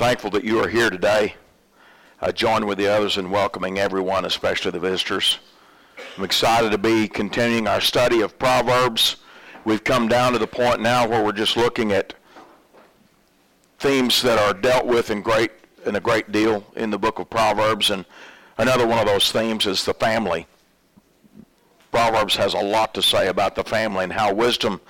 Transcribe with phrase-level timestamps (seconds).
[0.00, 1.34] Thankful that you are here today.
[2.22, 5.40] I join with the others in welcoming everyone, especially the visitors.
[6.16, 9.16] I'm excited to be continuing our study of Proverbs.
[9.66, 12.14] We've come down to the point now where we're just looking at
[13.78, 15.50] themes that are dealt with in great
[15.84, 18.06] in a great deal in the book of Proverbs and
[18.56, 20.46] another one of those themes is the family.
[21.92, 24.80] Proverbs has a lot to say about the family and how wisdom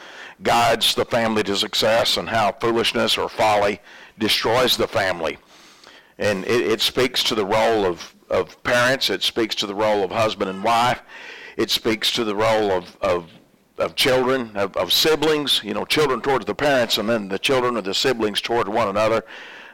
[0.44, 3.80] guides the family to success and how foolishness or folly
[4.20, 5.38] destroys the family.
[6.18, 9.10] And it, it speaks to the role of, of parents.
[9.10, 11.02] It speaks to the role of husband and wife.
[11.56, 13.28] It speaks to the role of, of,
[13.78, 17.76] of children, of, of siblings, you know, children towards the parents and then the children
[17.76, 19.24] of the siblings toward one another.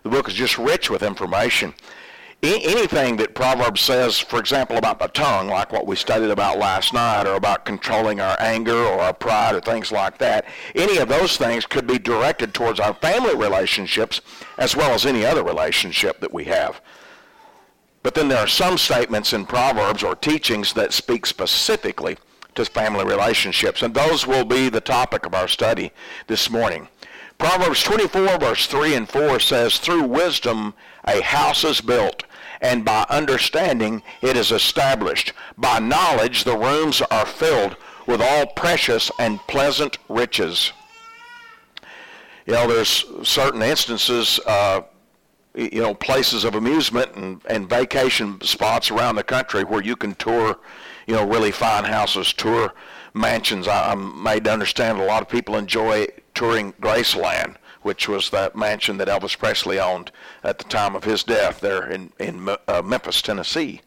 [0.03, 1.75] The book is just rich with information
[2.43, 6.93] anything that Proverbs says, for example, about the tongue, like what we studied about last
[6.93, 10.45] night, or about controlling our anger or our pride or things like that,
[10.75, 14.21] any of those things could be directed towards our family relationships
[14.59, 16.81] as well as any other relationship that we have.
[18.03, 22.17] But then there are some statements in Proverbs or teachings that speak specifically
[22.55, 25.93] to family relationships, and those will be the topic of our study
[26.27, 26.89] this morning.
[27.39, 32.16] Proverbs 24, verse 3 and 4 says, Through wisdom a house is built,
[32.61, 35.33] and by understanding it is established.
[35.57, 37.77] By knowledge the rooms are filled
[38.07, 40.73] with all precious and pleasant riches.
[42.47, 44.83] You know, there's certain instances, uh,
[45.55, 50.15] you know, places of amusement and, and vacation spots around the country where you can
[50.15, 50.59] tour,
[51.07, 52.73] you know, really fine houses, tour
[53.15, 53.67] mansions.
[53.67, 58.57] I, I'm made to understand a lot of people enjoy touring Graceland which was that
[58.57, 60.11] mansion that Elvis Presley owned
[60.43, 63.81] at the time of his death there in, in uh, Memphis, Tennessee.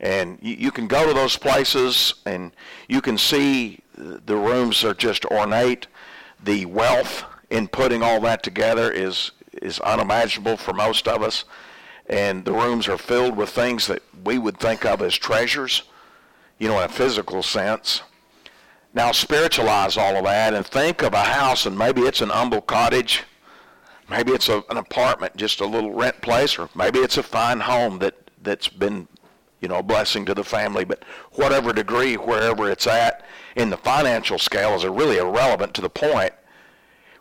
[0.00, 2.52] And you, you, can go to those places and
[2.88, 5.86] you can see the rooms are just ornate.
[6.44, 9.30] The wealth in putting all that together is,
[9.62, 11.46] is unimaginable for most of us.
[12.06, 15.84] And the rooms are filled with things that we would think of as treasures,
[16.58, 18.02] you know, in a physical sense.
[18.92, 22.60] Now spiritualize all of that and think of a house and maybe it's an humble
[22.60, 23.24] cottage
[24.08, 27.60] Maybe it's a, an apartment, just a little rent place, or maybe it's a fine
[27.60, 29.06] home that, that's been,
[29.60, 30.84] you know, a blessing to the family.
[30.84, 33.24] But whatever degree, wherever it's at
[33.54, 36.32] in the financial scale is really irrelevant to the point.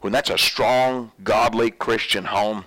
[0.02, 2.66] When that's a strong, godly Christian home,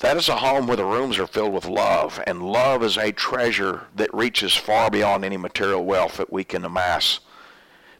[0.00, 3.12] that is a home where the rooms are filled with love, and love is a
[3.12, 7.20] treasure that reaches far beyond any material wealth that we can amass.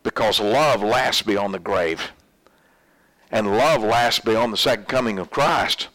[0.03, 2.11] Because love lasts beyond the grave
[3.35, 5.89] and love lasts beyond the second coming of Christ.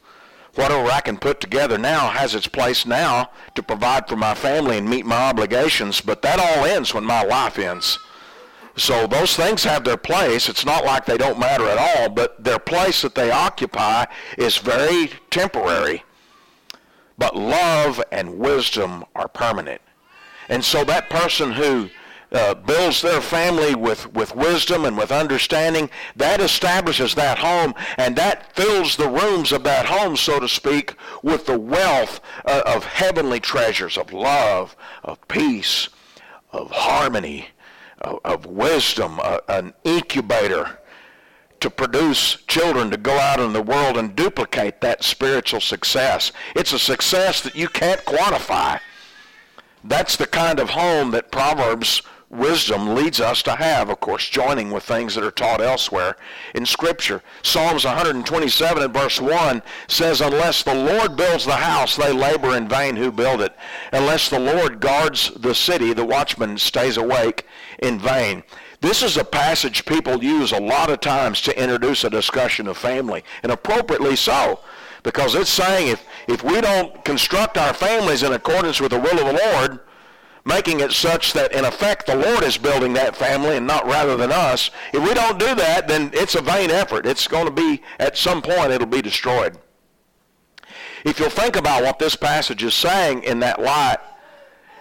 [0.55, 4.77] Whatever I can put together now has its place now to provide for my family
[4.77, 7.97] and meet my obligations, but that all ends when my life ends.
[8.75, 10.49] So those things have their place.
[10.49, 14.05] It's not like they don't matter at all, but their place that they occupy
[14.37, 16.03] is very temporary.
[17.17, 19.81] But love and wisdom are permanent.
[20.49, 21.89] And so that person who
[22.31, 28.15] uh, builds their family with, with wisdom and with understanding, that establishes that home and
[28.15, 32.83] that fills the rooms of that home, so to speak, with the wealth uh, of
[32.83, 35.89] heavenly treasures, of love, of peace,
[36.51, 37.47] of harmony,
[38.01, 40.79] of, of wisdom, uh, an incubator
[41.59, 46.31] to produce children to go out in the world and duplicate that spiritual success.
[46.55, 48.79] It's a success that you can't quantify.
[49.83, 54.71] That's the kind of home that Proverbs wisdom leads us to have, of course, joining
[54.71, 56.15] with things that are taught elsewhere
[56.53, 57.21] in Scripture.
[57.41, 62.67] Psalms 127 and verse 1 says, Unless the Lord builds the house, they labor in
[62.67, 63.55] vain who build it.
[63.91, 67.45] Unless the Lord guards the city, the watchman stays awake
[67.79, 68.43] in vain.
[68.81, 72.77] This is a passage people use a lot of times to introduce a discussion of
[72.77, 74.59] family, and appropriately so.
[75.03, 79.19] Because it's saying if, if we don't construct our families in accordance with the will
[79.19, 79.79] of the Lord,
[80.49, 84.17] making it such that in effect the Lord is building that family and not rather
[84.17, 84.71] than us.
[84.91, 87.05] If we don't do that, then it's a vain effort.
[87.05, 89.57] It's going to be, at some point, it'll be destroyed.
[91.05, 93.99] If you'll think about what this passage is saying in that light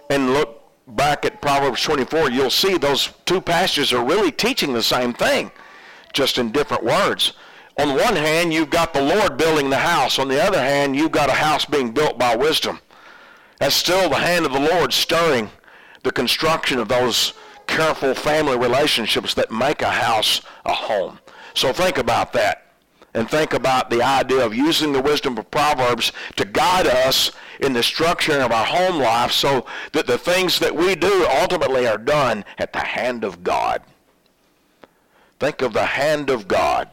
[0.08, 4.82] and look back at Proverbs 24, you'll see those two passages are really teaching the
[4.82, 5.52] same thing,
[6.14, 7.34] just in different words.
[7.78, 10.18] On one hand, you've got the Lord building the house.
[10.18, 12.80] On the other hand, you've got a house being built by wisdom.
[13.60, 15.50] That's still the hand of the Lord stirring
[16.08, 17.34] the construction of those
[17.66, 21.18] careful family relationships that make a house a home.
[21.52, 22.64] So think about that.
[23.12, 27.74] And think about the idea of using the wisdom of Proverbs to guide us in
[27.74, 31.98] the structure of our home life so that the things that we do ultimately are
[31.98, 33.82] done at the hand of God.
[35.38, 36.88] Think of the hand of God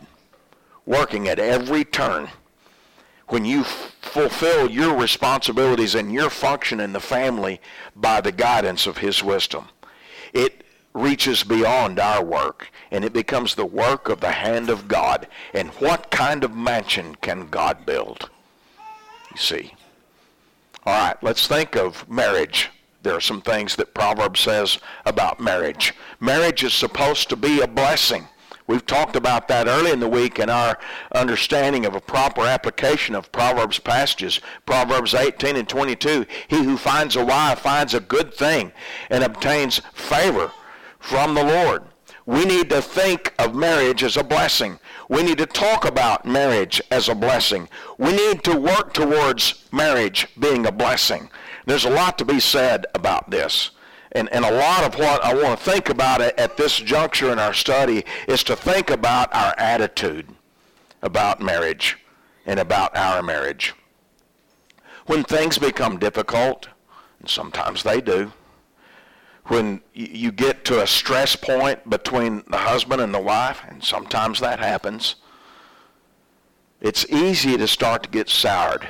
[0.85, 2.27] working at every turn
[3.29, 3.63] when you
[4.15, 7.59] fulfill your responsibilities and your function in the family
[7.97, 9.67] by the guidance of his wisdom.
[10.31, 10.63] It
[10.93, 15.27] reaches beyond our work and it becomes the work of the hand of God.
[15.53, 18.29] And what kind of mansion can God build?
[19.31, 19.73] You see.
[20.85, 22.69] All right, let's think of marriage.
[23.03, 25.93] There are some things that Proverbs says about marriage.
[26.21, 28.29] Marriage is supposed to be a blessing.
[28.67, 30.79] We've talked about that early in the week in our
[31.13, 34.41] understanding of a proper application of Proverbs passages.
[34.65, 36.25] Proverbs 18 and 22.
[36.47, 38.71] He who finds a wife finds a good thing
[39.11, 40.51] and obtains favor
[40.99, 41.83] from the Lord.
[42.25, 44.79] We need to think of marriage as a blessing.
[45.09, 47.69] We need to talk about marriage as a blessing.
[47.99, 51.29] We need to work towards marriage being a blessing.
[51.67, 53.69] There's a lot to be said about this.
[54.15, 57.37] And, and a lot of what I want to think about at this juncture in
[57.37, 60.29] our study is to think about our attitude
[61.01, 61.97] about marriage
[62.45, 63.73] and about our marriage.
[65.05, 66.69] When things become difficult,
[67.19, 68.31] and sometimes they do,
[69.47, 74.39] when you get to a stress point between the husband and the wife, and sometimes
[74.39, 75.15] that happens,
[76.79, 78.87] it's easy to start to get soured.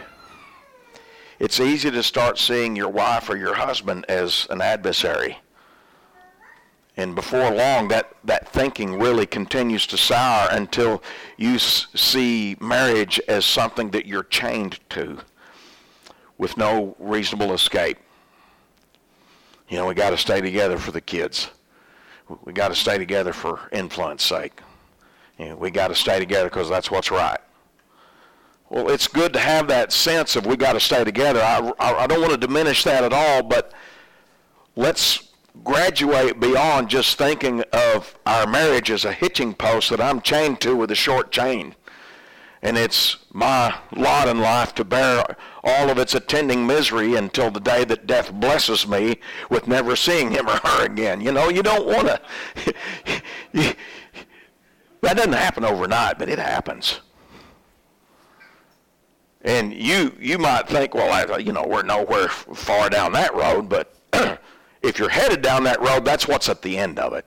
[1.40, 5.38] It's easy to start seeing your wife or your husband as an adversary.
[6.98, 11.04] And before long, that, that thinking really continues to sour until
[11.36, 15.18] you s- see marriage as something that you're chained to
[16.38, 17.98] with no reasonable escape.
[19.68, 21.50] You know, we got to stay together for the kids.
[22.46, 24.62] We got to stay together for influence sake.
[25.38, 27.40] You know, we got to stay together because that's what's right.
[28.70, 31.42] Well, it's good to have that sense of we got to stay together.
[31.42, 33.72] I, I, I don't want to diminish that at all, but
[34.76, 35.32] let's
[35.64, 40.76] graduate beyond just thinking of our marriage as a hitching post that I'm chained to
[40.76, 41.76] with a short chain
[42.66, 45.24] and it's my lot in life to bear
[45.64, 49.20] all of its attending misery until the day that death blesses me
[49.52, 51.22] with never seeing him or her again.
[51.22, 52.74] You know, you don't want to.
[55.02, 57.02] that doesn't happen overnight, but it happens.
[59.46, 63.70] And you you might think, well, I, you know, we're nowhere far down that road,
[63.70, 63.94] but
[64.82, 67.26] if you're headed down that road, that's what's at the end of it.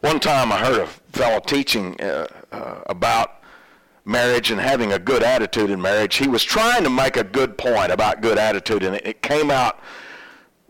[0.00, 3.42] One time I heard a fellow teaching uh, uh, about
[4.04, 6.16] marriage and having a good attitude in marriage.
[6.16, 9.52] He was trying to make a good point about good attitude, and it, it came
[9.52, 9.78] out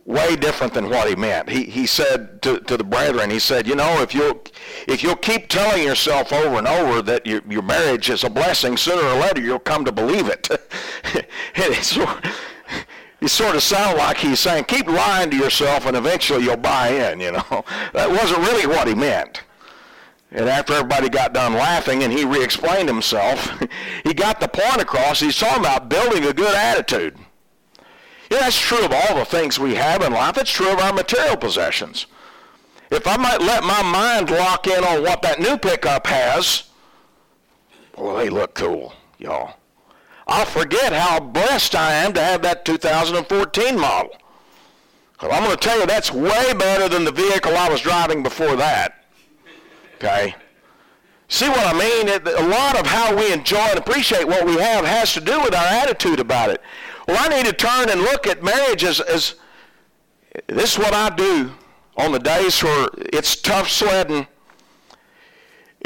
[0.09, 1.51] way different than what he meant.
[1.51, 4.43] He, he said to, to the brethren, he said, you know, if you'll,
[4.87, 8.79] if you'll keep telling yourself over and over that your, your marriage is a blessing,
[8.79, 10.49] sooner or later you'll come to believe it.
[11.55, 12.25] it, sort,
[13.21, 16.89] it sort of sounded like he's saying, keep lying to yourself and eventually you'll buy
[16.89, 17.65] in, you know.
[17.93, 19.43] That wasn't really what he meant.
[20.31, 23.63] And after everybody got done laughing and he re-explained himself,
[24.05, 25.21] he got the point across.
[25.21, 27.19] He's talking about building a good attitude.
[28.31, 30.37] Yeah, that's true of all the things we have in life.
[30.37, 32.07] It's true of our material possessions.
[32.91, 36.65] If I might let my mind lock in on what that new pickup has,
[37.97, 39.55] well, they look cool, y'all.
[40.27, 44.13] I'll forget how blessed I am to have that 2014 model.
[45.21, 48.55] I'm going to tell you that's way better than the vehicle I was driving before
[48.57, 49.05] that.
[49.97, 50.35] Okay?
[51.29, 52.09] See what I mean?
[52.09, 55.55] A lot of how we enjoy and appreciate what we have has to do with
[55.55, 56.63] our attitude about it.
[57.09, 59.37] Well, I need to turn and look at marriage as, as
[60.47, 61.51] this is what I do
[61.97, 64.27] on the days where it's tough sledding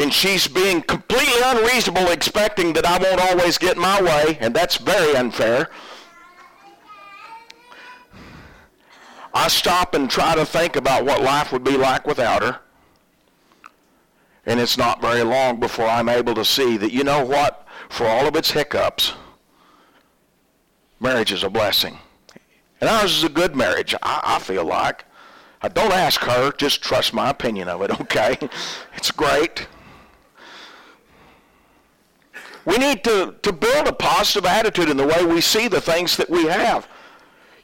[0.00, 4.79] and she's being completely unreasonable expecting that I won't always get my way, and that's
[4.79, 5.71] very unfair.
[9.35, 12.61] I stop and try to think about what life would be like without her.
[14.45, 17.67] And it's not very long before I'm able to see that, you know what?
[17.88, 19.12] For all of its hiccups,
[21.03, 21.99] marriage is a blessing.
[22.81, 25.05] And ours is a good marriage, I, I feel like.
[25.61, 28.39] I don't ask her, just trust my opinion of it, okay?
[28.97, 29.67] It's great.
[32.65, 36.17] We need to, to build a positive attitude in the way we see the things
[36.17, 36.89] that we have.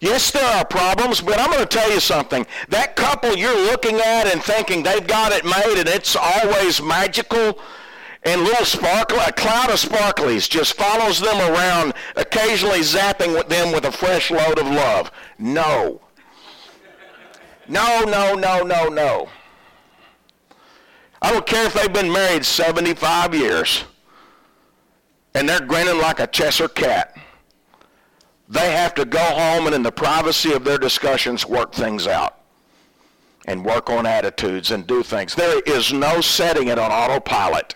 [0.00, 2.46] Yes, there are problems, but I'm going to tell you something.
[2.68, 7.58] That couple you're looking at and thinking they've got it made and it's always magical
[8.24, 13.84] and little sparkle, a cloud of sparklies just follows them around, occasionally zapping them with
[13.84, 15.10] a fresh load of love.
[15.38, 16.00] No.
[17.68, 19.28] No, no, no, no, no.
[21.20, 23.84] I don't care if they've been married 75 years
[25.34, 27.16] and they're grinning like a Cheshire cat.
[28.48, 32.40] They have to go home and in the privacy of their discussions work things out
[33.46, 35.34] and work on attitudes and do things.
[35.34, 37.74] There is no setting it on autopilot.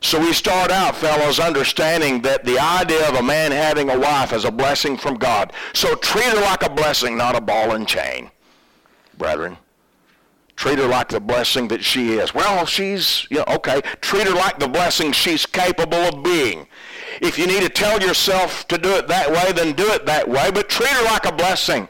[0.00, 4.32] So we start out, fellows, understanding that the idea of a man having a wife
[4.32, 5.52] is a blessing from God.
[5.72, 8.30] So treat her like a blessing, not a ball and chain,
[9.16, 9.56] brethren.
[10.54, 12.34] Treat her like the blessing that she is.
[12.34, 13.80] Well, she's, you know, okay.
[14.00, 16.66] Treat her like the blessing she's capable of being.
[17.20, 20.28] If you need to tell yourself to do it that way, then do it that
[20.28, 21.88] way, but treat her like a blessing.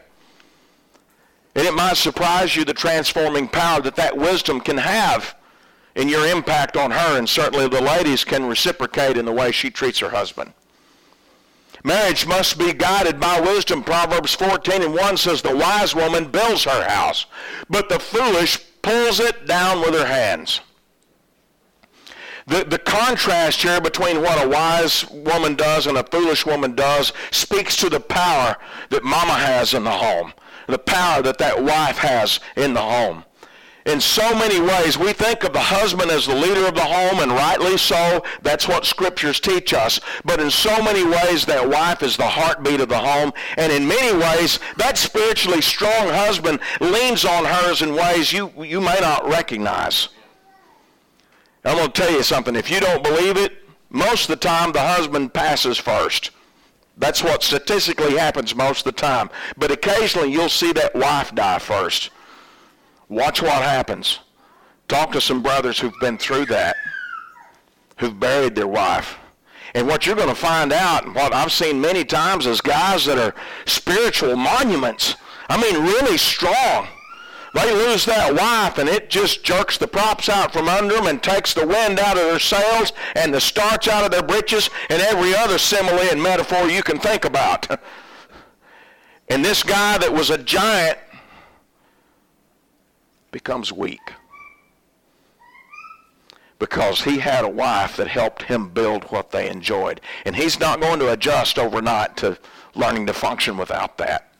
[1.54, 5.34] And it might surprise you the transforming power that that wisdom can have
[5.98, 9.68] in your impact on her, and certainly the ladies can reciprocate in the way she
[9.68, 10.52] treats her husband.
[11.82, 13.82] Marriage must be guided by wisdom.
[13.82, 17.26] Proverbs 14 and 1 says, The wise woman builds her house,
[17.68, 20.60] but the foolish pulls it down with her hands.
[22.46, 27.12] The, the contrast here between what a wise woman does and a foolish woman does
[27.32, 28.56] speaks to the power
[28.90, 30.32] that mama has in the home,
[30.68, 33.24] the power that that wife has in the home
[33.88, 34.98] in so many ways.
[34.98, 38.22] We think of the husband as the leader of the home, and rightly so.
[38.42, 39.98] That's what scriptures teach us.
[40.24, 43.32] But in so many ways, that wife is the heartbeat of the home.
[43.56, 48.80] And in many ways, that spiritually strong husband leans on hers in ways you, you
[48.80, 50.08] may not recognize.
[51.64, 52.56] I'm going to tell you something.
[52.56, 53.52] If you don't believe it,
[53.90, 56.30] most of the time the husband passes first.
[56.98, 59.30] That's what statistically happens most of the time.
[59.56, 62.10] But occasionally you'll see that wife die first.
[63.08, 64.18] Watch what happens.
[64.86, 66.76] Talk to some brothers who've been through that,
[67.98, 69.16] who've buried their wife.
[69.74, 73.04] And what you're going to find out, and what I've seen many times, is guys
[73.04, 73.34] that are
[73.66, 75.16] spiritual monuments.
[75.48, 76.88] I mean, really strong.
[77.54, 81.22] They lose that wife, and it just jerks the props out from under them and
[81.22, 85.00] takes the wind out of their sails and the starch out of their breeches and
[85.00, 87.68] every other simile and metaphor you can think about.
[89.28, 90.98] and this guy that was a giant
[93.30, 94.12] becomes weak
[96.58, 100.00] because he had a wife that helped him build what they enjoyed.
[100.24, 102.38] And he's not going to adjust overnight to
[102.74, 104.32] learning to function without that.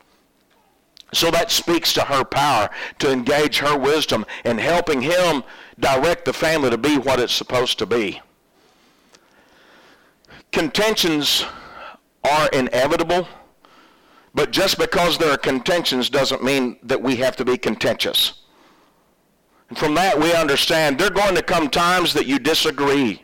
[1.13, 2.69] So that speaks to her power
[2.99, 5.43] to engage her wisdom in helping him
[5.81, 8.21] direct the family to be what it's supposed to be.
[10.53, 11.45] Contentions
[12.25, 13.27] are inevitable,
[14.35, 18.43] but just because there are contentions doesn't mean that we have to be contentious.
[19.69, 23.23] And from that, we understand there are going to come times that you disagree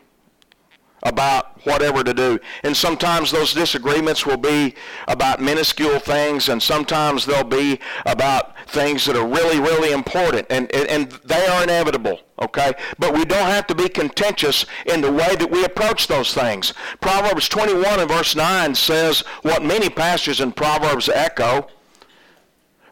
[1.05, 2.39] about whatever to do.
[2.63, 4.75] And sometimes those disagreements will be
[5.07, 10.47] about minuscule things, and sometimes they'll be about things that are really, really important.
[10.49, 12.73] And, and, and they are inevitable, okay?
[12.97, 16.73] But we don't have to be contentious in the way that we approach those things.
[17.01, 21.67] Proverbs 21 and verse 9 says what many pastors in Proverbs echo,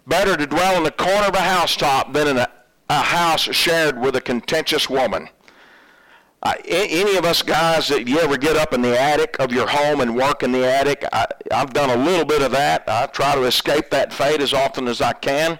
[0.05, 2.47] better to dwell in the corner of a housetop than in a
[2.99, 5.29] a house shared with a contentious woman.
[6.41, 9.67] Uh, any of us guys that you ever get up in the attic of your
[9.67, 12.83] home and work in the attic, I, I've done a little bit of that.
[12.87, 15.57] I try to escape that fate as often as I can.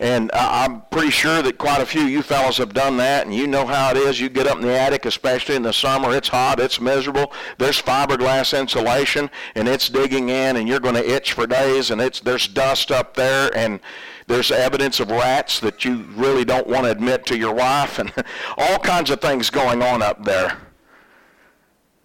[0.00, 3.34] And I'm pretty sure that quite a few of you fellows have done that, and
[3.34, 4.20] you know how it is.
[4.20, 6.14] You get up in the attic, especially in the summer.
[6.14, 6.60] It's hot.
[6.60, 7.32] It's miserable.
[7.58, 12.00] There's fiberglass insulation, and it's digging in, and you're going to itch for days, and
[12.00, 13.80] it's there's dust up there, and
[14.28, 18.12] there's evidence of rats that you really don't want to admit to your wife, and
[18.58, 20.58] all kinds of things going on up there.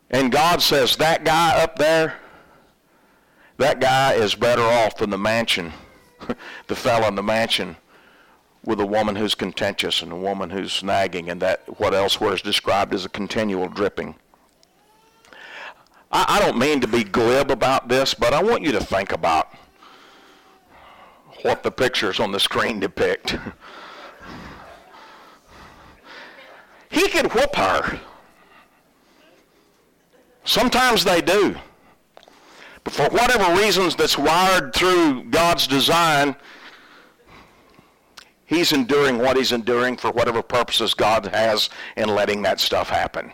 [0.10, 2.16] And God says, that guy up there,
[3.58, 5.74] that guy is better off than the mansion,
[6.68, 7.76] the fellow in the mansion
[8.64, 12.42] with a woman who's contentious and a woman who's nagging and that what elsewhere is
[12.42, 14.16] described as a continual dripping.
[16.10, 19.12] I, I don't mean to be glib about this, but I want you to think
[19.12, 19.54] about
[21.44, 23.38] what the pictures on the screen depict.
[26.90, 28.00] he could whoop her.
[30.44, 31.56] Sometimes they do.
[32.84, 36.36] But for whatever reasons that's wired through God's design,
[38.54, 43.34] He's enduring what he's enduring for whatever purposes God has in letting that stuff happen.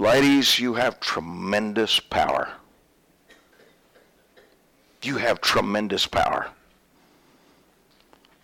[0.00, 2.50] Ladies, you have tremendous power.
[5.06, 6.48] You have tremendous power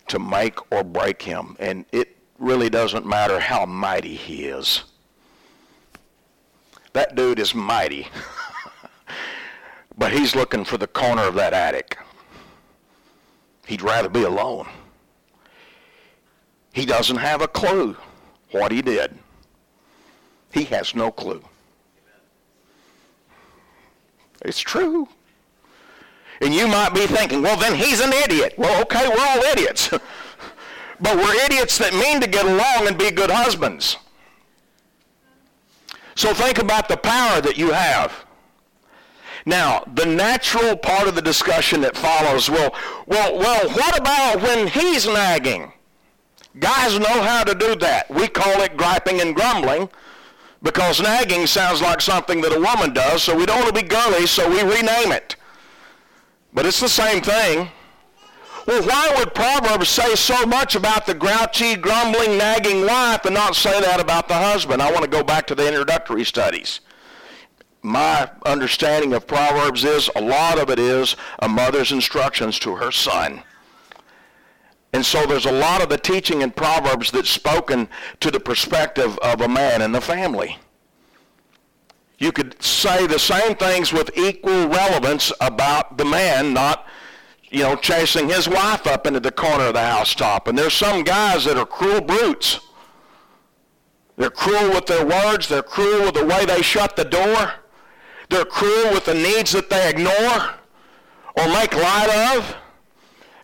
[0.07, 1.57] to make or break him.
[1.59, 4.83] And it really doesn't matter how mighty he is.
[6.93, 8.07] That dude is mighty.
[9.97, 11.97] but he's looking for the corner of that attic.
[13.65, 14.69] He'd rather be alone.
[16.71, 17.97] He doesn't have a clue
[18.51, 19.19] what he did.
[20.53, 21.43] He has no clue.
[24.45, 25.09] It's true.
[26.41, 28.55] And you might be thinking, well, then he's an idiot.
[28.57, 29.89] Well, okay, we're all idiots.
[30.99, 33.97] but we're idiots that mean to get along and be good husbands.
[36.15, 38.25] So think about the power that you have.
[39.45, 42.73] Now, the natural part of the discussion that follows, well,
[43.07, 45.73] well, well, what about when he's nagging?
[46.59, 48.09] Guys know how to do that.
[48.09, 49.89] We call it griping and grumbling
[50.61, 53.87] because nagging sounds like something that a woman does, so we don't want to be
[53.87, 55.35] girly, so we rename it.
[56.53, 57.69] But it's the same thing.
[58.65, 63.55] Well, why would Proverbs say so much about the grouchy, grumbling, nagging wife and not
[63.55, 64.81] say that about the husband?
[64.81, 66.79] I want to go back to the introductory studies.
[67.81, 72.91] My understanding of Proverbs is a lot of it is a mother's instructions to her
[72.91, 73.43] son.
[74.93, 77.89] And so there's a lot of the teaching in Proverbs that's spoken
[78.21, 80.57] to the perspective of a man and the family.
[82.23, 86.87] You could say the same things with equal relevance about the man not,
[87.49, 90.47] you know, chasing his wife up into the corner of the housetop.
[90.47, 92.61] And there's some guys that are cruel brutes.
[94.15, 95.49] They're cruel with their words.
[95.49, 97.55] They're cruel with the way they shut the door.
[98.29, 100.53] They're cruel with the needs that they ignore
[101.35, 102.55] or make light of.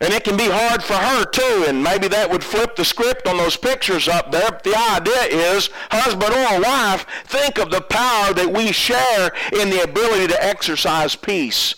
[0.02, 3.28] And it can be hard for her too, and maybe that would flip the script
[3.28, 4.50] on those pictures up there.
[4.50, 9.70] But the idea is, husband or wife, think of the power that we share in
[9.70, 11.76] the ability to exercise peace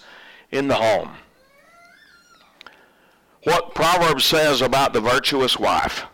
[0.51, 1.15] in the home.
[3.43, 6.05] What Proverbs says about the virtuous wife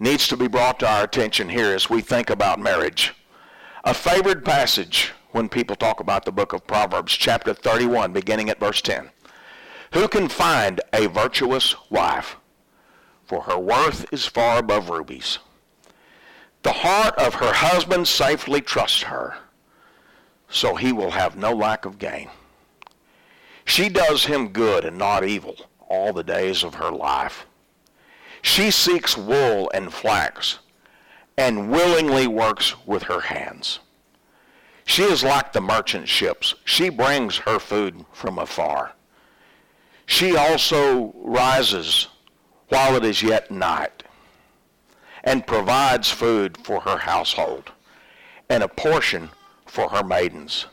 [0.00, 3.14] needs to be brought to our attention here as we think about marriage.
[3.84, 8.58] A favored passage when people talk about the book of Proverbs, chapter 31, beginning at
[8.58, 9.10] verse 10.
[9.92, 12.36] Who can find a virtuous wife?
[13.24, 15.38] For her worth is far above rubies.
[16.62, 19.36] The heart of her husband safely trusts her,
[20.48, 22.30] so he will have no lack of gain.
[23.64, 25.56] She does him good and not evil
[25.88, 27.46] all the days of her life.
[28.42, 30.58] She seeks wool and flax
[31.36, 33.78] and willingly works with her hands.
[34.84, 36.54] She is like the merchant ships.
[36.64, 38.92] She brings her food from afar.
[40.08, 42.08] She also rises
[42.70, 44.02] while it is yet night
[45.22, 47.70] and provides food for her household
[48.48, 49.28] and a portion
[49.66, 50.64] for her maidens.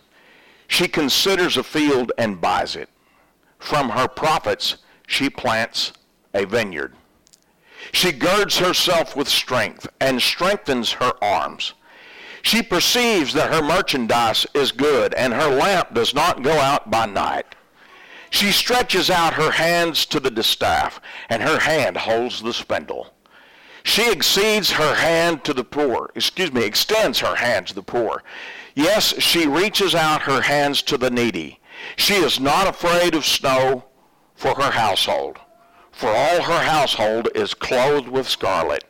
[0.69, 2.87] She considers a field and buys it.
[3.59, 5.91] From her profits she plants
[6.33, 6.95] a vineyard.
[7.91, 11.73] She girds herself with strength and strengthens her arms.
[12.41, 17.05] She perceives that her merchandise is good and her lamp does not go out by
[17.05, 17.53] night.
[18.35, 23.13] She stretches out her hands to the distaff, and her hand holds the spindle.
[23.83, 28.23] She exceeds her hand to the poor, excuse me, extends her hand to the poor.
[28.73, 31.61] Yes, she reaches out her hands to the needy.
[31.95, 33.85] She is not afraid of snow
[34.35, 35.39] for her household,
[35.93, 38.83] for all her household is clothed with scarlet.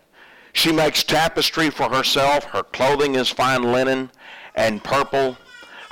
[0.54, 2.46] She makes tapestry for herself.
[2.46, 4.10] Her clothing is fine linen
[4.56, 5.38] and purple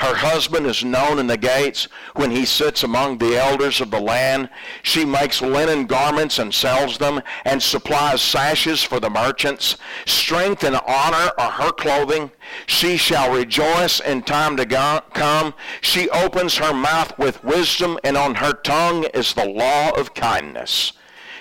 [0.04, 4.02] her husband is known in the gates when he sits among the elders of the
[4.02, 4.50] land.
[4.82, 9.78] She makes linen garments and sells them and supplies sashes for the merchants.
[10.06, 12.32] Strength and honor are her clothing.
[12.66, 15.54] She shall rejoice in time to go- come.
[15.80, 20.92] She opens her mouth with wisdom and on her tongue is the law of kindness.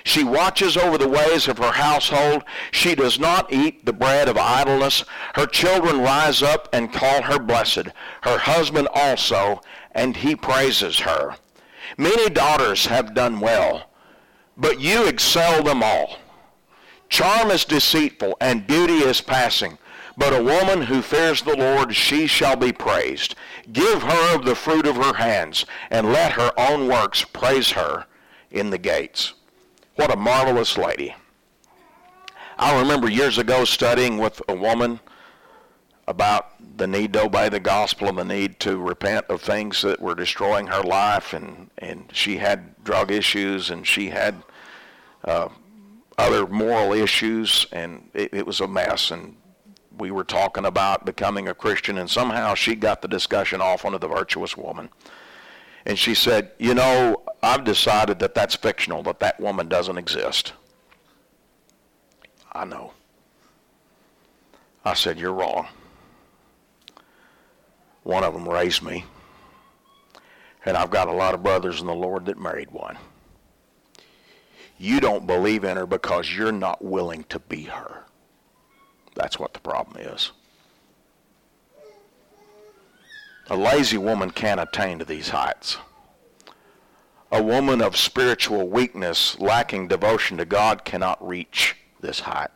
[0.05, 2.45] She watches over the ways of her household.
[2.71, 5.05] She does not eat the bread of idleness.
[5.35, 7.89] Her children rise up and call her blessed.
[8.23, 9.61] Her husband also,
[9.93, 11.37] and he praises her.
[11.97, 13.91] Many daughters have done well,
[14.57, 16.19] but you excel them all.
[17.09, 19.79] Charm is deceitful, and beauty is passing.
[20.17, 23.35] But a woman who fears the Lord, she shall be praised.
[23.73, 28.07] Give her of the fruit of her hands, and let her own works praise her
[28.51, 29.35] in the gates.
[30.03, 31.15] What a marvelous lady.
[32.59, 34.99] I remember years ago studying with a woman
[36.09, 40.01] about the need to obey the gospel and the need to repent of things that
[40.01, 44.43] were destroying her life and, and she had drug issues and she had
[45.23, 45.49] uh,
[46.19, 49.37] other moral issues and it, it was a mess and
[49.99, 54.01] we were talking about becoming a Christian and somehow she got the discussion off onto
[54.01, 54.89] the virtuous woman.
[55.85, 60.53] And she said, you know, I've decided that that's fictional, that that woman doesn't exist.
[62.53, 62.93] I know.
[64.85, 65.67] I said, you're wrong.
[68.03, 69.05] One of them raised me.
[70.65, 72.99] And I've got a lot of brothers in the Lord that married one.
[74.79, 78.05] You don't believe in her because you're not willing to be her.
[79.15, 80.33] That's what the problem is.
[83.53, 85.77] A lazy woman can't attain to these heights.
[87.31, 92.49] A woman of spiritual weakness, lacking devotion to God, cannot reach this height.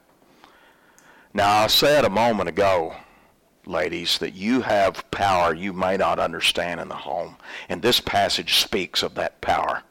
[1.34, 2.96] Now, I said a moment ago,
[3.66, 7.36] ladies, that you have power you may not understand in the home.
[7.68, 9.82] And this passage speaks of that power.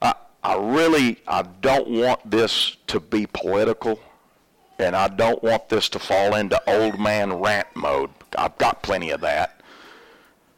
[0.00, 4.00] I, I really, I don't want this to be political,
[4.78, 8.10] and I don't want this to fall into old man rant mode.
[8.36, 9.60] I've got plenty of that.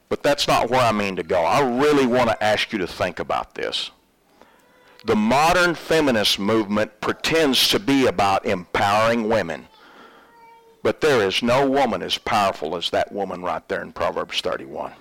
[0.09, 1.43] But that's not where I mean to go.
[1.43, 3.91] I really want to ask you to think about this.
[5.05, 9.67] The modern feminist movement pretends to be about empowering women.
[10.83, 14.93] But there is no woman as powerful as that woman right there in Proverbs 31.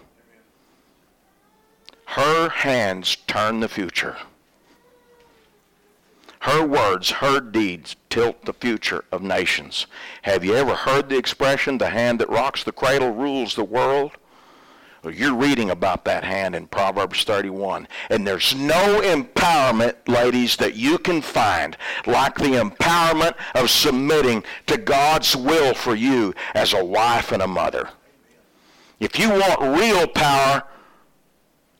[2.07, 4.17] Her hands turn the future.
[6.45, 9.87] Her words, her deeds tilt the future of nations.
[10.21, 14.11] Have you ever heard the expression, the hand that rocks the cradle rules the world?
[15.01, 17.87] Well, you're reading about that hand in Proverbs 31.
[18.11, 24.77] And there's no empowerment, ladies, that you can find like the empowerment of submitting to
[24.77, 27.89] God's will for you as a wife and a mother.
[28.99, 30.61] If you want real power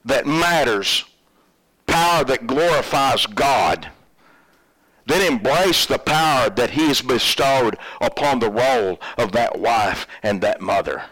[0.05, 1.05] that matters,
[1.85, 3.91] power that glorifies God,
[5.05, 10.41] then embrace the power that he has bestowed upon the role of that wife and
[10.41, 11.03] that mother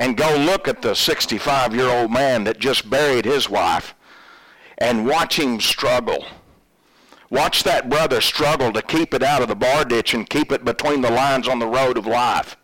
[0.00, 3.94] and go look at the 65 year old man that just buried his wife
[4.78, 6.24] and watch him struggle.
[7.28, 10.64] Watch that brother struggle to keep it out of the bar ditch and keep it
[10.64, 12.56] between the lines on the road of life.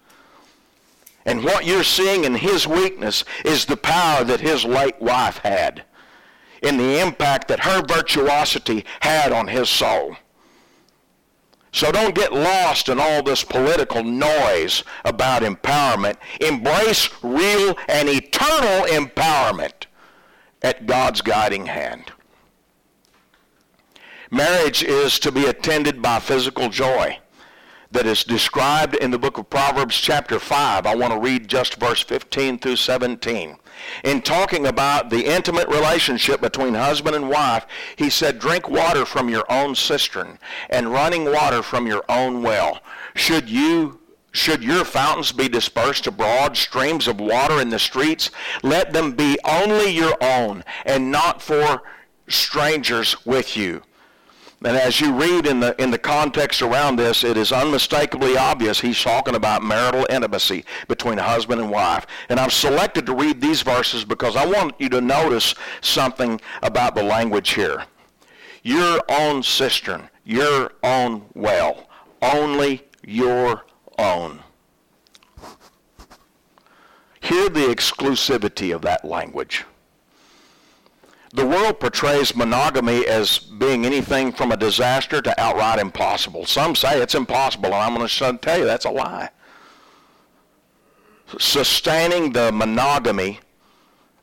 [1.26, 5.84] And what you're seeing in his weakness is the power that his late wife had
[6.62, 10.16] in the impact that her virtuosity had on his soul.
[11.72, 16.16] So don't get lost in all this political noise about empowerment.
[16.40, 19.84] Embrace real and eternal empowerment
[20.62, 22.12] at God's guiding hand.
[24.30, 27.18] Marriage is to be attended by physical joy
[27.90, 30.86] that is described in the book of Proverbs chapter 5.
[30.86, 33.56] I want to read just verse 15 through 17
[34.04, 39.28] in talking about the intimate relationship between husband and wife, he said, drink water from
[39.28, 40.38] your own cistern
[40.70, 42.80] and running water from your own well.
[43.14, 44.00] Should you
[44.32, 48.30] should your fountains be dispersed abroad, streams of water in the streets,
[48.62, 51.80] let them be only your own and not for
[52.28, 53.82] strangers with you.
[54.64, 58.80] And as you read in the, in the context around this, it is unmistakably obvious
[58.80, 62.06] he's talking about marital intimacy between husband and wife.
[62.30, 66.94] And I've selected to read these verses because I want you to notice something about
[66.94, 67.84] the language here.
[68.62, 71.88] Your own cistern, your own well,
[72.22, 73.64] only your
[73.98, 74.40] own.
[77.20, 79.64] Hear the exclusivity of that language
[81.32, 86.46] the world portrays monogamy as being anything from a disaster to outright impossible.
[86.46, 89.30] Some say it's impossible, and I'm going to tell you that's a lie.
[91.38, 93.40] Sustaining the monogamy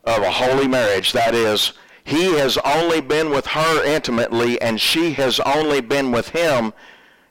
[0.06, 1.74] of a holy marriage, that is,
[2.06, 6.74] he has only been with her intimately and she has only been with him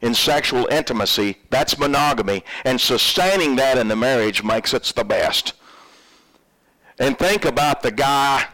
[0.01, 2.45] in sexual intimacy, that's monogamy.
[2.65, 5.53] And sustaining that in the marriage makes it the best.
[6.99, 8.47] And think about the guy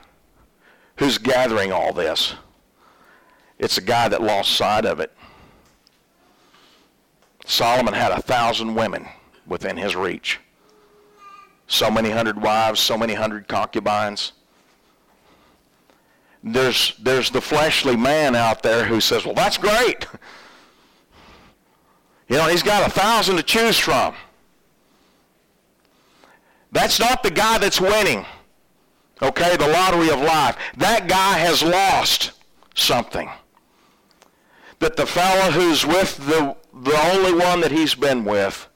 [0.98, 2.34] Who's gathering all this?
[3.58, 5.12] It's a guy that lost sight of it.
[7.44, 9.06] Solomon had a thousand women
[9.46, 10.40] within his reach.
[11.66, 14.32] So many hundred wives, so many hundred concubines.
[16.42, 20.06] There's, there's the fleshly man out there who says, well, that's great.
[22.28, 24.14] You know, he's got a thousand to choose from.
[26.72, 28.26] That's not the guy that's winning.
[29.20, 30.56] Okay, the lottery of life.
[30.76, 32.32] That guy has lost
[32.74, 33.28] something.
[34.78, 38.68] That the fellow who's with the, the only one that he's been with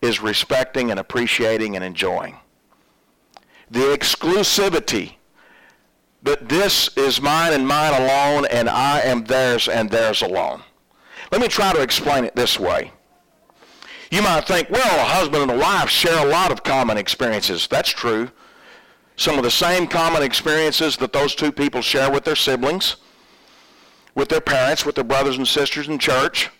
[0.00, 2.36] is respecting and appreciating and enjoying.
[3.70, 5.14] The exclusivity
[6.22, 10.62] that this is mine and mine alone and I am theirs and theirs alone.
[11.32, 12.92] Let me try to explain it this way.
[14.10, 17.66] You might think, well, a husband and a wife share a lot of common experiences.
[17.66, 18.30] That's true
[19.16, 22.96] some of the same common experiences that those two people share with their siblings,
[24.14, 26.50] with their parents, with their brothers and sisters in church,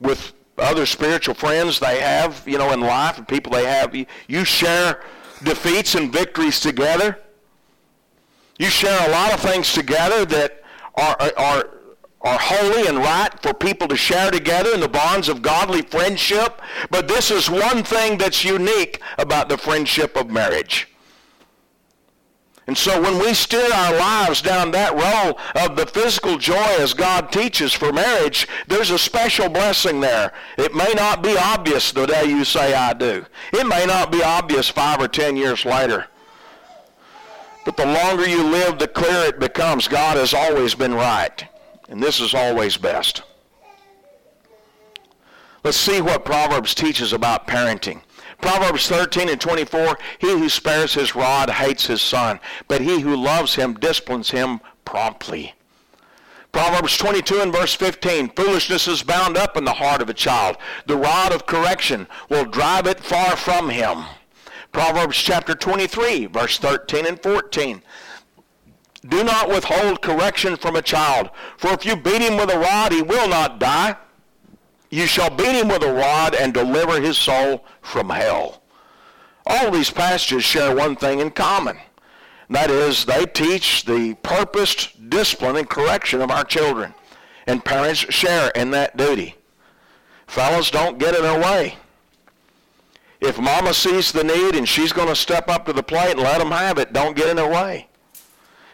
[0.00, 3.94] with other spiritual friends they have, you know, in life and people they have.
[4.26, 5.02] You share
[5.42, 7.18] defeats and victories together.
[8.58, 10.62] You share a lot of things together that
[10.96, 11.70] are, are,
[12.22, 16.60] are holy and right for people to share together in the bonds of godly friendship.
[16.90, 20.88] But this is one thing that's unique about the friendship of marriage.
[22.68, 26.92] And so when we steer our lives down that road of the physical joy as
[26.92, 30.34] God teaches for marriage, there's a special blessing there.
[30.58, 33.24] It may not be obvious the day you say I do.
[33.54, 36.08] It may not be obvious five or ten years later.
[37.64, 39.88] But the longer you live, the clearer it becomes.
[39.88, 41.42] God has always been right.
[41.88, 43.22] And this is always best.
[45.64, 48.02] Let's see what Proverbs teaches about parenting.
[48.40, 53.16] Proverbs 13 and 24, he who spares his rod hates his son, but he who
[53.16, 55.54] loves him disciplines him promptly.
[56.52, 60.56] Proverbs 22 and verse 15, foolishness is bound up in the heart of a child.
[60.86, 64.04] The rod of correction will drive it far from him.
[64.72, 67.82] Proverbs chapter 23, verse 13 and 14.
[69.06, 72.92] Do not withhold correction from a child, for if you beat him with a rod,
[72.92, 73.96] he will not die.
[74.90, 78.62] You shall beat him with a rod and deliver his soul from hell.
[79.46, 81.78] All these passages share one thing in common.
[82.50, 86.94] That is, they teach the purposed discipline and correction of our children.
[87.46, 89.36] And parents share in that duty.
[90.26, 91.76] Fellas, don't get in their way.
[93.20, 96.20] If mama sees the need and she's going to step up to the plate and
[96.20, 97.88] let them have it, don't get in their way.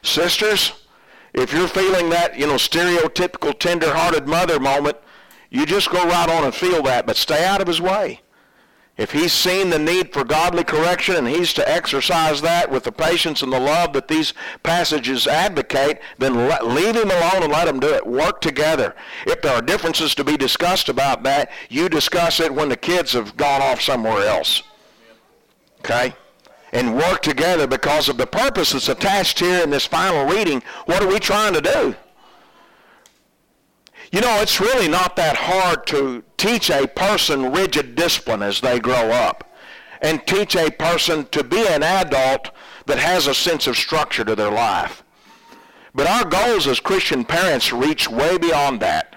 [0.03, 0.72] Sisters,
[1.33, 4.96] if you're feeling that, you know, stereotypical tender-hearted mother moment,
[5.55, 8.21] you just go right on and feel that, but stay out of his way.
[8.97, 12.90] If he's seen the need for godly correction and he's to exercise that with the
[12.90, 17.69] patience and the love that these passages advocate, then let, leave him alone and let
[17.69, 18.05] him do it.
[18.05, 18.97] Work together.
[19.29, 23.12] If there are differences to be discussed about that, you discuss it when the kids
[23.12, 24.64] have gone off somewhere else.
[25.81, 26.14] Okay?
[26.73, 30.64] And work together because of the purpose that's attached here in this final reading.
[30.87, 31.95] What are we trying to do?
[34.14, 38.79] You know, it's really not that hard to teach a person rigid discipline as they
[38.79, 39.57] grow up
[40.03, 42.53] and teach a person to be an adult
[42.87, 45.03] that has a sense of structure to their life.
[45.96, 49.16] But our goals as Christian parents reach way beyond that.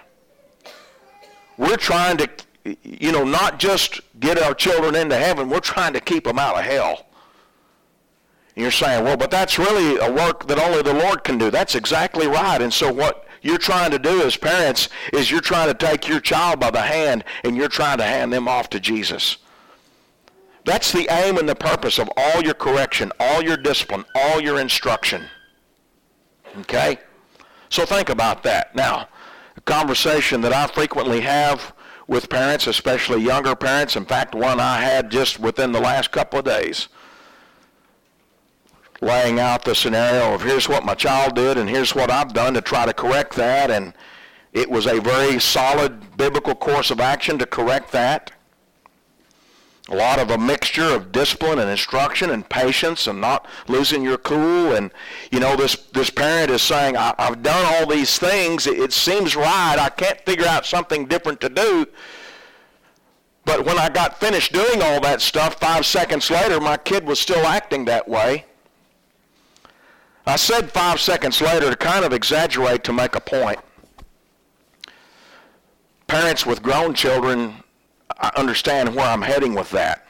[1.57, 2.29] We're trying to,
[2.81, 6.57] you know, not just get our children into heaven, we're trying to keep them out
[6.57, 7.05] of hell.
[8.55, 11.51] And you're saying, well, but that's really a work that only the Lord can do.
[11.51, 12.59] That's exactly right.
[12.59, 16.19] And so what you're trying to do as parents is you're trying to take your
[16.19, 19.37] child by the hand and you're trying to hand them off to Jesus.
[20.65, 24.59] That's the aim and the purpose of all your correction, all your discipline, all your
[24.59, 25.23] instruction.
[26.59, 26.99] Okay?
[27.69, 28.75] So think about that.
[28.75, 29.07] Now,
[29.55, 31.73] a conversation that I frequently have
[32.05, 36.39] with parents, especially younger parents, in fact, one I had just within the last couple
[36.39, 36.89] of days
[39.01, 42.53] laying out the scenario of here's what my child did and here's what I've done
[42.55, 43.69] to try to correct that.
[43.69, 43.93] And
[44.53, 48.31] it was a very solid biblical course of action to correct that.
[49.89, 54.17] A lot of a mixture of discipline and instruction and patience and not losing your
[54.17, 54.73] cool.
[54.73, 54.91] And,
[55.31, 58.67] you know, this, this parent is saying, I, have done all these things.
[58.67, 59.77] It, it seems right.
[59.79, 61.85] I can't figure out something different to do.
[63.45, 67.17] But when I got finished doing all that stuff, five seconds later, my kid was
[67.17, 68.43] still acting that way.
[70.27, 73.59] I said five seconds later to kind of exaggerate to make a point.
[76.07, 77.63] Parents with grown children
[78.19, 80.07] I understand where I'm heading with that.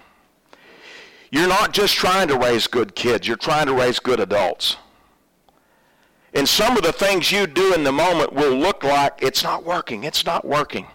[1.29, 4.77] You're not just trying to raise good kids, you're trying to raise good adults.
[6.33, 9.65] And some of the things you do in the moment will look like it's not
[9.65, 10.87] working, it's not working.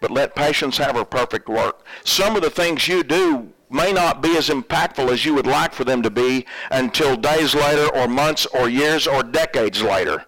[0.00, 1.84] But let patience have her perfect work.
[2.04, 5.72] Some of the things you do may not be as impactful as you would like
[5.72, 10.24] for them to be until days later or months or years or decades later.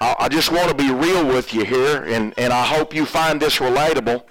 [0.00, 3.40] I just want to be real with you here, and, and I hope you find
[3.40, 4.24] this relatable.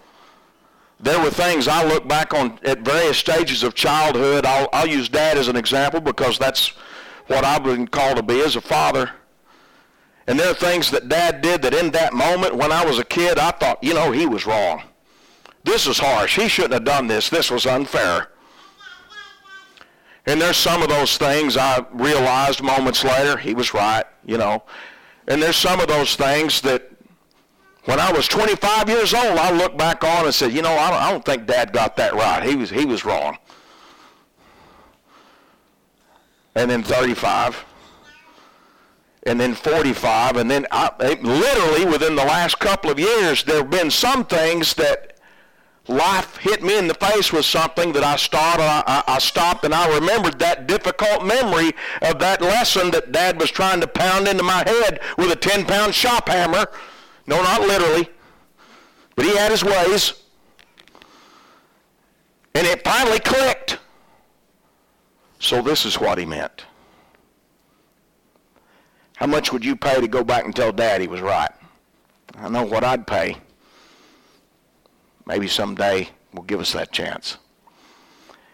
[1.00, 4.46] There were things I look back on at various stages of childhood.
[4.46, 6.74] I'll, I'll use dad as an example because that's
[7.28, 9.12] what I've been called to be as a father.
[10.28, 13.06] And there are things that dad did that in that moment when I was a
[13.06, 14.84] kid, I thought, you know, he was wrong.
[15.64, 16.38] This is harsh.
[16.38, 17.30] He shouldn't have done this.
[17.30, 18.28] This was unfair.
[20.26, 24.64] And there's some of those things I realized moments later, he was right, you know.
[25.28, 26.90] And there's some of those things that
[27.86, 31.10] when I was 25 years old, I look back on and said, you know, I
[31.10, 32.44] don't, think Dad got that right.
[32.44, 33.38] He was, he was wrong.
[36.54, 37.66] And then 35
[39.24, 43.70] and then 45, and then I, literally within the last couple of years, there have
[43.70, 45.11] been some things that
[45.88, 49.74] life hit me in the face with something that I stopped, I, I, stopped and
[49.74, 54.44] I remembered that difficult memory of that lesson that Dad was trying to pound into
[54.44, 56.68] my head with a 10-pound shop hammer.
[57.28, 58.10] No, not literally,
[59.16, 60.14] but he had his ways.
[62.54, 63.80] And it finally clicked.
[65.40, 66.66] So this is what he meant.
[69.16, 71.52] How much would you pay to go back and tell Dad he was right?
[72.36, 73.38] I know what I'd pay.
[75.26, 77.38] Maybe someday will give us that chance.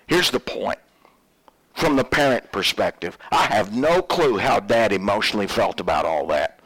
[0.08, 0.80] Here's the point.
[1.74, 6.60] From the parent perspective, I have no clue how dad emotionally felt about all that.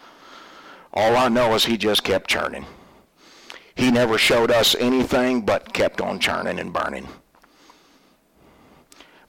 [0.93, 2.65] All I know is he just kept churning.
[3.75, 7.07] He never showed us anything but kept on churning and burning.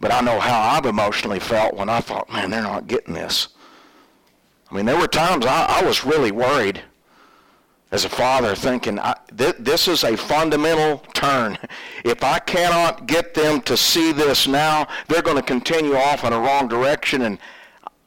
[0.01, 3.49] But I know how I've emotionally felt when I thought, man, they're not getting this.
[4.71, 6.83] I mean, there were times I, I was really worried
[7.93, 8.99] as a father thinking,
[9.37, 11.59] th- this is a fundamental turn.
[12.05, 16.33] If I cannot get them to see this now, they're going to continue off in
[16.33, 17.39] a wrong direction, and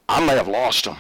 [0.10, 0.98] I may have lost them.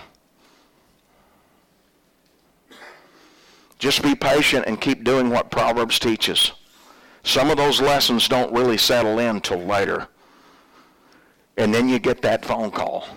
[3.79, 6.51] Just be patient and keep doing what Proverbs teaches.
[7.23, 10.07] Some of those lessons don't really settle in till later.
[11.57, 13.07] And then you get that phone call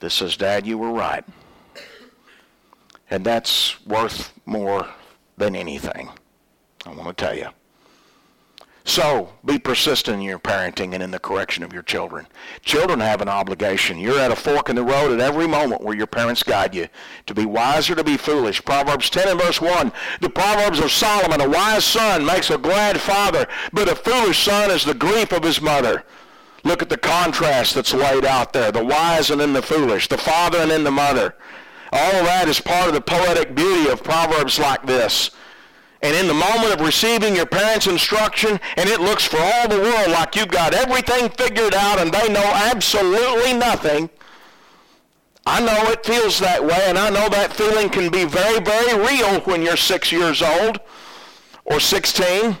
[0.00, 1.24] that says, Dad, you were right.
[3.12, 4.88] And that's worth more
[5.36, 6.08] than anything.
[6.86, 7.48] I want to tell you.
[8.84, 12.26] So, be persistent in your parenting and in the correction of your children.
[12.62, 13.98] Children have an obligation.
[13.98, 16.88] You're at a fork in the road at every moment where your parents guide you
[17.26, 18.64] to be wise or to be foolish.
[18.64, 22.98] Proverbs 10 and verse 1, the Proverbs of Solomon, a wise son makes a glad
[22.98, 26.02] father, but a foolish son is the grief of his mother.
[26.64, 30.16] Look at the contrast that's laid out there, the wise and then the foolish, the
[30.16, 31.34] father and then the mother.
[31.92, 35.30] All of that is part of the poetic beauty of Proverbs like this.
[36.00, 39.78] And in the moment of receiving your parents' instruction, and it looks for all the
[39.78, 44.10] world like you've got everything figured out and they know absolutely nothing,
[45.44, 48.96] I know it feels that way, and I know that feeling can be very, very
[48.98, 50.80] real when you're six years old
[51.64, 52.56] or 16.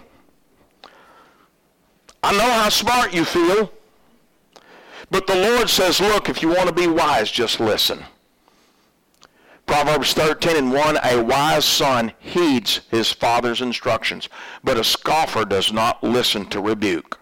[2.24, 3.72] I know how smart you feel.
[5.10, 8.04] But the Lord says, look, if you want to be wise, just listen.
[9.66, 14.28] Proverbs 13 and 1, a wise son heeds his father's instructions,
[14.62, 17.18] but a scoffer does not listen to rebuke.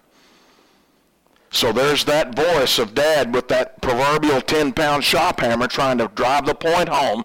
[1.51, 6.47] So there's that voice of dad with that proverbial 10-pound shop hammer trying to drive
[6.47, 7.25] the point home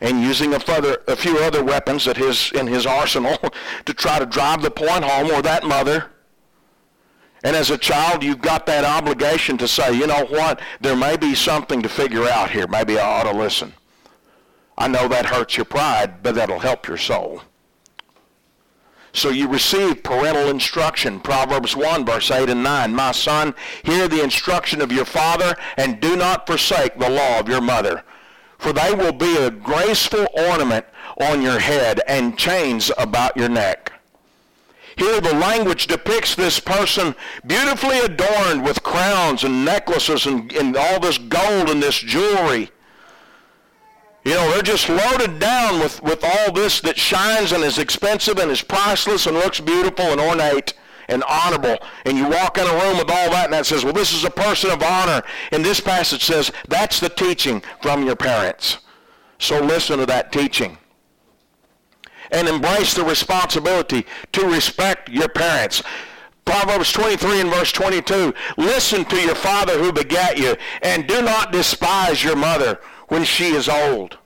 [0.00, 3.36] and using a, further, a few other weapons his, in his arsenal
[3.84, 6.06] to try to drive the point home, or that mother.
[7.42, 11.16] And as a child, you've got that obligation to say, you know what, there may
[11.16, 12.66] be something to figure out here.
[12.66, 13.72] Maybe I ought to listen.
[14.80, 17.42] I know that hurts your pride, but that'll help your soul.
[19.12, 21.20] So you receive parental instruction.
[21.20, 22.94] Proverbs 1, verse 8 and 9.
[22.94, 27.46] My son, hear the instruction of your father, and do not forsake the law of
[27.46, 28.04] your mother.
[28.56, 30.86] For they will be a graceful ornament
[31.20, 33.92] on your head and chains about your neck.
[34.96, 37.14] Here the language depicts this person
[37.46, 42.70] beautifully adorned with crowns and necklaces and, and all this gold and this jewelry.
[44.24, 48.38] You know, they're just loaded down with, with all this that shines and is expensive
[48.38, 50.74] and is priceless and looks beautiful and ornate
[51.08, 51.78] and honorable.
[52.04, 54.24] And you walk in a room with all that and that says, well, this is
[54.24, 55.22] a person of honor.
[55.52, 58.78] And this passage says, that's the teaching from your parents.
[59.38, 60.76] So listen to that teaching.
[62.30, 65.82] And embrace the responsibility to respect your parents.
[66.44, 71.52] Proverbs 23 and verse 22, listen to your father who begat you, and do not
[71.52, 72.78] despise your mother
[73.10, 74.16] when she is old.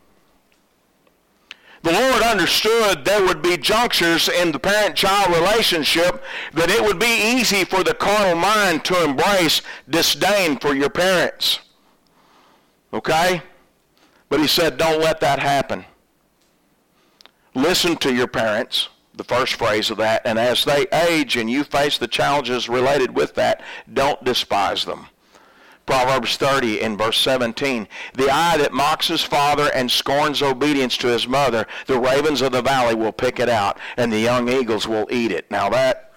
[1.82, 6.22] The Lord understood there would be junctures in the parent-child relationship
[6.54, 11.60] that it would be easy for the carnal mind to embrace disdain for your parents.
[12.92, 13.42] Okay?
[14.28, 15.84] But he said, don't let that happen.
[17.54, 21.64] Listen to your parents, the first phrase of that, and as they age and you
[21.64, 25.06] face the challenges related with that, don't despise them.
[25.86, 27.86] Proverbs 30 in verse 17.
[28.14, 32.52] The eye that mocks his father and scorns obedience to his mother, the ravens of
[32.52, 35.50] the valley will pick it out, and the young eagles will eat it.
[35.50, 36.12] Now that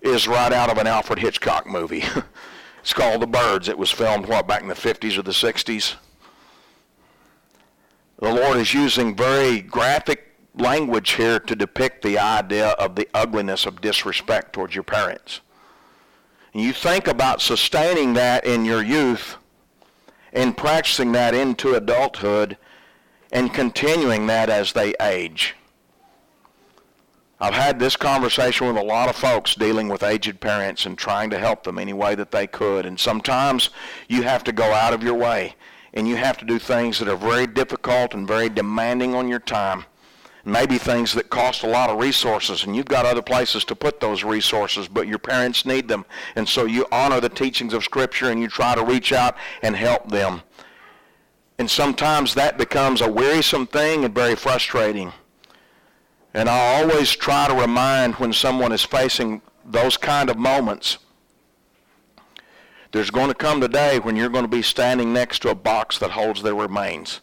[0.00, 2.04] is right out of an Alfred Hitchcock movie.
[2.80, 3.68] it's called The Birds.
[3.68, 5.94] It was filmed, what, back in the 50s or the 60s?
[8.18, 13.66] The Lord is using very graphic language here to depict the idea of the ugliness
[13.66, 15.40] of disrespect towards your parents.
[16.52, 19.36] And you think about sustaining that in your youth
[20.32, 22.56] and practicing that into adulthood
[23.30, 25.54] and continuing that as they age.
[27.40, 31.30] I've had this conversation with a lot of folks dealing with aged parents and trying
[31.30, 32.86] to help them any way that they could.
[32.86, 33.70] And sometimes
[34.08, 35.56] you have to go out of your way
[35.94, 39.40] and you have to do things that are very difficult and very demanding on your
[39.40, 39.86] time.
[40.44, 44.00] Maybe things that cost a lot of resources, and you've got other places to put
[44.00, 46.04] those resources, but your parents need them.
[46.34, 49.76] And so you honor the teachings of Scripture and you try to reach out and
[49.76, 50.42] help them.
[51.58, 55.12] And sometimes that becomes a wearisome thing and very frustrating.
[56.34, 60.98] And I always try to remind when someone is facing those kind of moments,
[62.90, 65.54] there's going to come a day when you're going to be standing next to a
[65.54, 67.20] box that holds their remains,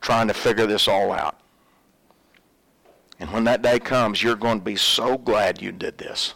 [0.00, 1.39] trying to figure this all out.
[3.20, 6.34] And when that day comes, you're going to be so glad you did this.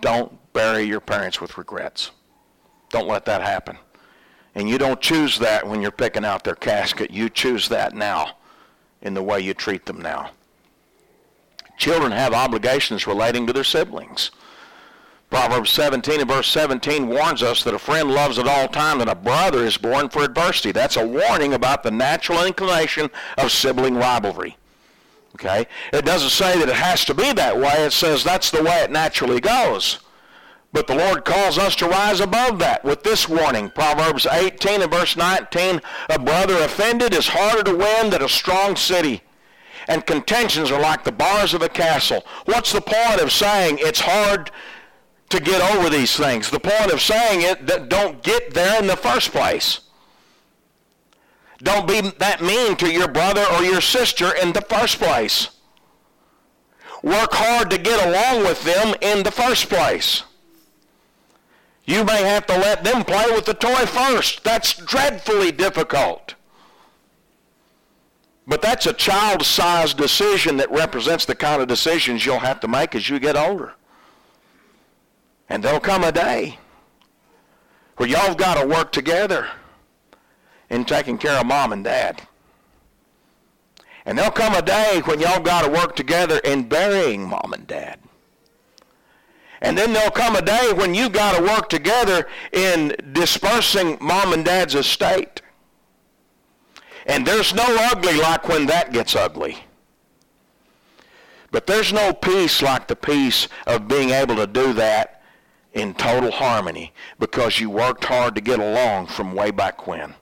[0.00, 2.12] Don't bury your parents with regrets.
[2.90, 3.76] Don't let that happen.
[4.54, 7.10] And you don't choose that when you're picking out their casket.
[7.10, 8.36] You choose that now
[9.02, 10.30] in the way you treat them now.
[11.76, 14.30] Children have obligations relating to their siblings.
[15.30, 19.10] Proverbs 17 and verse 17 warns us that a friend loves at all times and
[19.10, 20.72] a brother is born for adversity.
[20.72, 24.56] That's a warning about the natural inclination of sibling rivalry.
[25.34, 25.66] Okay?
[25.92, 27.84] It doesn't say that it has to be that way.
[27.84, 30.00] It says that's the way it naturally goes.
[30.72, 33.70] But the Lord calls us to rise above that with this warning.
[33.70, 38.76] Proverbs 18 and verse 19, a brother offended is harder to win than a strong
[38.76, 39.22] city.
[39.88, 42.24] And contentions are like the bars of a castle.
[42.44, 44.50] What's the point of saying it's hard
[45.30, 46.50] to get over these things?
[46.50, 49.80] The point of saying it that don't get there in the first place.
[51.62, 55.50] Don't be that mean to your brother or your sister in the first place.
[57.02, 60.22] Work hard to get along with them in the first place.
[61.84, 64.44] You may have to let them play with the toy first.
[64.44, 66.34] That's dreadfully difficult.
[68.46, 72.94] But that's a child-sized decision that represents the kind of decisions you'll have to make
[72.94, 73.74] as you get older.
[75.48, 76.58] And there'll come a day
[77.96, 79.48] where y'all have got to work together
[80.70, 82.22] in taking care of mom and dad.
[84.04, 87.66] And there'll come a day when y'all got to work together in burying mom and
[87.66, 87.98] dad.
[89.60, 94.32] And then there'll come a day when you got to work together in dispersing mom
[94.32, 95.42] and dad's estate.
[97.06, 99.58] And there's no ugly like when that gets ugly.
[101.50, 105.22] But there's no peace like the peace of being able to do that
[105.72, 110.14] in total harmony because you worked hard to get along from way back when.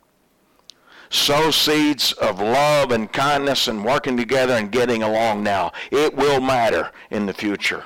[1.16, 5.72] Sow seeds of love and kindness and working together and getting along now.
[5.90, 7.82] It will matter in the future.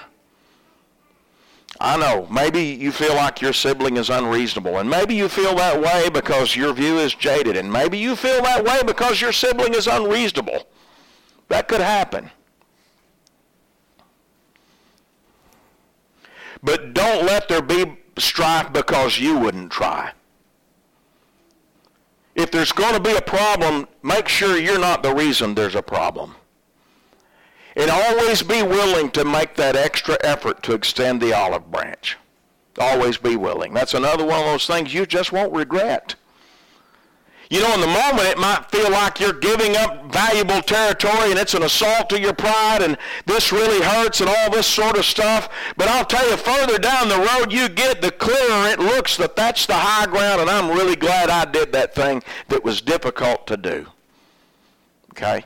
[1.81, 2.26] I know.
[2.31, 6.55] Maybe you feel like your sibling is unreasonable, and maybe you feel that way because
[6.55, 10.66] your view is jaded, and maybe you feel that way because your sibling is unreasonable.
[11.49, 12.31] That could happen.
[16.62, 20.12] But don't let there be strife because you wouldn't try.
[22.35, 25.83] If there's going to be a problem, make sure you're not the reason there's a
[25.83, 26.37] problem.
[27.76, 32.16] And always be willing to make that extra effort to extend the olive branch.
[32.78, 33.74] Always be willing.
[33.74, 36.14] That's another one of those things you just won't regret.
[37.51, 41.39] You know, in the moment, it might feel like you're giving up valuable territory and
[41.39, 42.97] it's an assault to your pride and
[43.27, 45.49] this really hurts and all this sort of stuff.
[45.77, 49.35] But I'll tell you, further down the road you get, the clearer it looks that
[49.35, 53.49] that's the high ground and I'm really glad I did that thing that was difficult
[53.49, 53.87] to do.
[55.11, 55.45] Okay?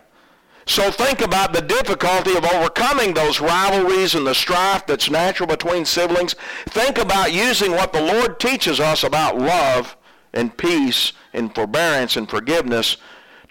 [0.67, 5.87] So think about the difficulty of overcoming those rivalries and the strife that's natural between
[5.87, 6.35] siblings.
[6.67, 9.97] Think about using what the Lord teaches us about love
[10.35, 12.99] and peace and forbearance and forgiveness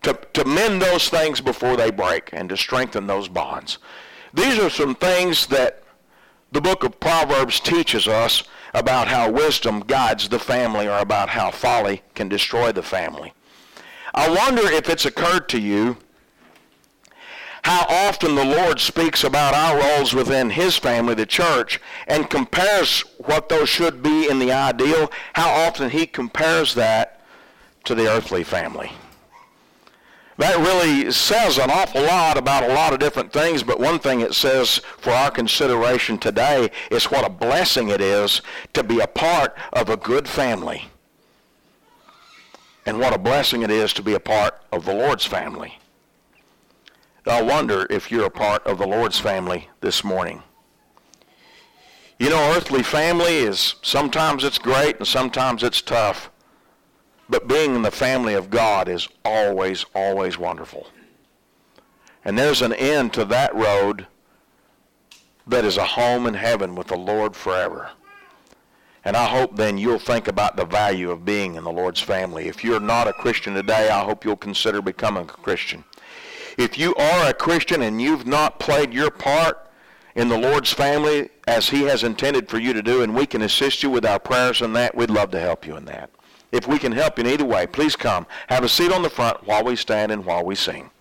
[0.03, 3.79] to, to mend those things before they break and to strengthen those bonds.
[4.34, 5.84] These are some things that
[6.51, 11.51] the book of Proverbs teaches us about how wisdom guides the family or about how
[11.51, 13.34] folly can destroy the family.
[14.13, 15.97] I wonder if it's occurred to you
[17.74, 22.99] how often the Lord speaks about our roles within his family, the church, and compares
[23.17, 27.19] what those should be in the ideal, how often he compares that
[27.86, 28.91] to the earthly family.
[30.38, 34.21] That really says an awful lot about a lot of different things, but one thing
[34.21, 38.43] it says for our consideration today is what a blessing it is
[38.74, 40.89] to be a part of a good family.
[42.86, 45.80] And what a blessing it is to be a part of the Lord's family.
[47.26, 50.43] I wonder if you're a part of the Lord's family this morning.
[52.19, 56.30] You know, earthly family is sometimes it's great and sometimes it's tough.
[57.30, 60.88] But being in the family of God is always, always wonderful.
[62.26, 64.07] And there's an end to that road
[65.47, 67.91] that is a home in heaven with the Lord forever.
[69.05, 72.47] And I hope then you'll think about the value of being in the Lord's family.
[72.47, 75.86] If you're not a Christian today, I hope you'll consider becoming a Christian.
[76.58, 79.70] If you are a Christian and you've not played your part
[80.16, 83.41] in the Lord's family as he has intended for you to do, and we can
[83.41, 86.10] assist you with our prayers in that, we'd love to help you in that.
[86.51, 88.28] If we can help you in either way, please come.
[88.47, 90.91] Have a seat on the front while we stand and while we sing.